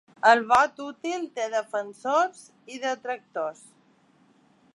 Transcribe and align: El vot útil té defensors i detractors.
El 0.29 0.39
vot 0.51 0.79
útil 0.85 1.27
té 1.35 1.45
defensors 1.55 2.41
i 2.77 2.83
detractors. 2.87 3.63